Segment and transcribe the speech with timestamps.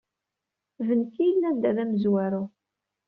[0.87, 2.43] D nekk i yellan da d amezwaru.